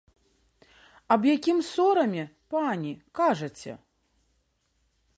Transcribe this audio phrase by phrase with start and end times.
[1.15, 3.73] Аб якім сораме, пані, кажаце?